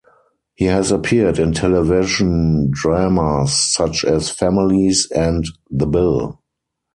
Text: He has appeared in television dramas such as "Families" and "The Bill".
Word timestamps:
He 0.55 0.65
has 0.65 0.91
appeared 0.91 1.37
in 1.37 1.53
television 1.53 2.71
dramas 2.71 3.53
such 3.53 4.03
as 4.03 4.31
"Families" 4.31 5.07
and 5.11 5.45
"The 5.69 5.85
Bill". 5.85 6.39